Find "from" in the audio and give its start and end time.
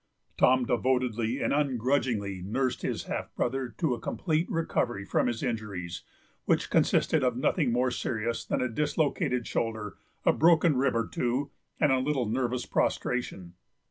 5.05-5.27